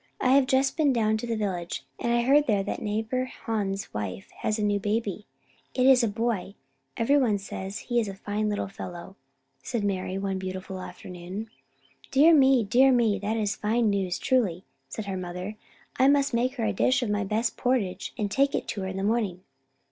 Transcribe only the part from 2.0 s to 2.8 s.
I heard there